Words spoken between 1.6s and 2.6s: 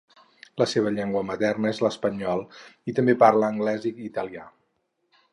és l'espanyol